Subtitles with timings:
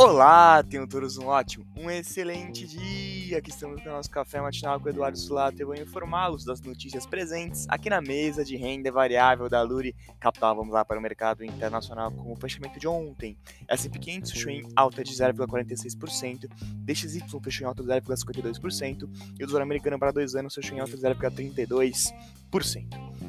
[0.00, 3.38] Olá, tenham todos um ótimo, um excelente dia!
[3.38, 5.60] Aqui estamos com o nosso café matinal com o Eduardo Sulato.
[5.60, 10.54] Eu vou informá-los das notícias presentes aqui na mesa de renda variável da Luri Capital.
[10.54, 13.36] Vamos lá para o mercado internacional com o fechamento de ontem.
[13.66, 19.02] S&P 500 fechou em alta de 0,46%, DXY fechou em alta de 0,52%
[19.36, 22.37] e o Tesouro Americano para dois anos fechou em alta de 0,32%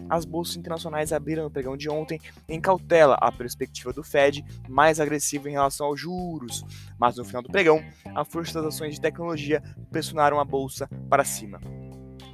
[0.09, 4.99] as bolsas internacionais abriram no pregão de ontem em cautela à perspectiva do Fed mais
[4.99, 6.63] agressivo em relação aos juros,
[6.97, 7.83] mas no final do pregão,
[8.15, 9.61] a força das ações de tecnologia
[9.91, 11.61] pressionaram a bolsa para cima.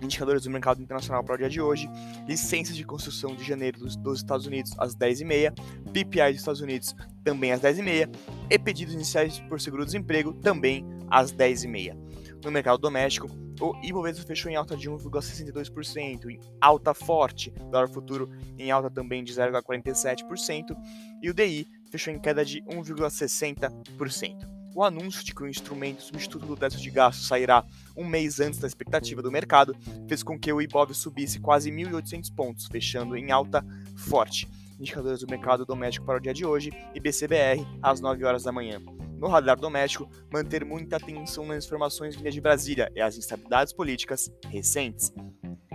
[0.01, 1.89] Indicadores do mercado internacional para o dia de hoje,
[2.27, 5.53] licenças de construção de janeiro dos, dos Estados Unidos às 10h30,
[5.91, 8.09] PPI dos Estados Unidos também às 10h30
[8.49, 11.97] e pedidos iniciais por seguro-desemprego também às 10h30.
[12.43, 13.27] No mercado doméstico,
[13.59, 18.89] o Ibovespa fechou em alta de 1,62%, em alta forte, o dólar futuro em alta
[18.89, 20.75] também de 0,47%,
[21.21, 24.55] e o DI fechou em queda de 1,60%.
[24.75, 27.63] O anúncio de que o instrumento substituto do teto de gasto sairá
[27.95, 29.73] um mês antes da expectativa do mercado
[30.05, 33.65] fez com que o Ibov subisse quase 1.800 pontos, fechando em alta
[33.95, 34.49] forte.
[34.77, 38.81] Indicadores do mercado doméstico para o dia de hoje, IBCBR, às 9 horas da manhã
[39.17, 44.31] no radar doméstico, manter muita atenção nas informações vindas de Brasília e as instabilidades políticas
[44.49, 45.13] recentes.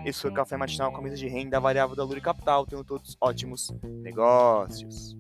[0.05, 2.66] Esse foi o Café Matinal com a mesa de renda variável da Luri Capital.
[2.66, 3.70] Tenham todos ótimos
[4.02, 5.16] negócios.